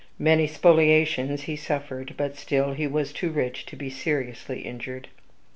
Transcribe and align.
Many 0.17 0.47
spoliations 0.47 1.41
he 1.43 1.55
suffered; 1.55 2.15
but 2.17 2.35
still 2.35 2.73
he 2.73 2.87
was 2.87 3.13
too 3.13 3.29
rich 3.29 3.67
to 3.67 3.75
be 3.75 3.91
seriously 3.91 4.61
injured. 4.61 5.09